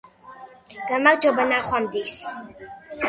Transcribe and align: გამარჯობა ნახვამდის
გამარჯობა 0.91 1.45
ნახვამდის 1.53 2.17